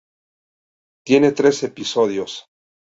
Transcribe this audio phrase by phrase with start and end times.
[1.05, 2.47] Tiene tres episodios.